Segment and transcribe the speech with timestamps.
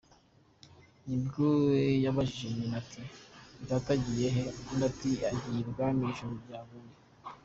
[1.05, 1.45] Nibwo
[2.03, 3.01] yabajije nyina ati
[3.69, 6.93] :”data agiye he ?”Undi ati :”agiye ibwami ijuru ryaguye”.